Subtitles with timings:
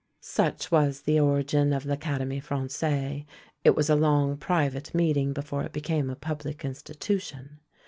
[0.19, 3.21] Such was the origin of L'ACADEMIE FRANCAISE;
[3.63, 7.59] it was long a private meeting before it became a public institution.